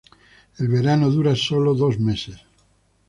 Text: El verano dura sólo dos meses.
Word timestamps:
El 0.57 0.67
verano 0.69 1.11
dura 1.11 1.35
sólo 1.35 1.75
dos 1.75 1.99
meses. 1.99 2.39